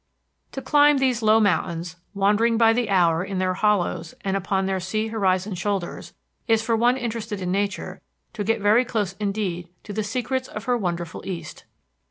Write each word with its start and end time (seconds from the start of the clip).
To 0.53 0.63
climb 0.63 0.97
these 0.97 1.21
low 1.21 1.39
mountains, 1.39 1.95
wandering 2.15 2.57
by 2.57 2.73
the 2.73 2.89
hour 2.89 3.23
in 3.23 3.37
their 3.37 3.53
hollows 3.53 4.15
and 4.21 4.35
upon 4.35 4.65
their 4.65 4.79
sea 4.79 5.09
horizoned 5.09 5.59
shoulders, 5.59 6.15
is, 6.47 6.63
for 6.63 6.75
one 6.75 6.97
interested 6.97 7.39
in 7.39 7.51
nature, 7.51 8.01
to 8.33 8.43
get 8.43 8.61
very 8.61 8.83
close 8.83 9.13
indeed 9.19 9.69
to 9.83 9.93
the 9.93 10.03
secrets 10.03 10.47
of 10.47 10.63
her 10.63 10.75
wonderful 10.75 11.21
east. 11.23 11.65